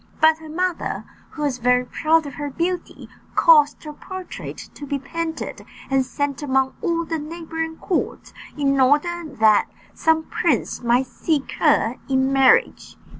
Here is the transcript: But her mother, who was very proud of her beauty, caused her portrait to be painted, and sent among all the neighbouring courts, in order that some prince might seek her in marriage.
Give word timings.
But 0.19 0.39
her 0.39 0.49
mother, 0.49 1.03
who 1.29 1.43
was 1.43 1.59
very 1.59 1.85
proud 1.85 2.25
of 2.25 2.33
her 2.33 2.49
beauty, 2.49 3.07
caused 3.35 3.83
her 3.83 3.93
portrait 3.93 4.57
to 4.73 4.87
be 4.87 4.97
painted, 4.97 5.63
and 5.91 6.03
sent 6.03 6.41
among 6.41 6.73
all 6.81 7.05
the 7.05 7.19
neighbouring 7.19 7.77
courts, 7.77 8.33
in 8.57 8.79
order 8.81 9.23
that 9.25 9.67
some 9.93 10.23
prince 10.23 10.81
might 10.81 11.05
seek 11.05 11.51
her 11.59 11.97
in 12.09 12.33
marriage. 12.33 12.97